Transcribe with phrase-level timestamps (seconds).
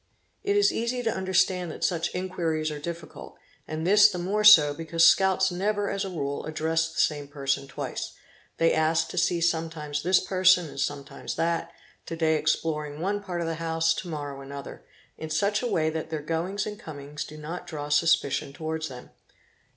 [0.25, 4.43] | It is easy to understand that such inquiries are difficult, and this the more
[4.43, 8.13] so because scouts never as a rule address the same person twice;
[8.57, 11.71] they ask to see sometimes this person and sometimes that,
[12.07, 14.83] to day exploring one part of the house, to morrow another,
[15.19, 19.11] in such a way that their goings and comings do not draw suspicion towards them.